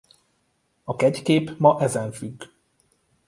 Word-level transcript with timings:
A 0.83 0.95
kegykép 0.95 1.55
ma 1.57 1.81
ezen 1.81 2.11
függ. 2.11 2.43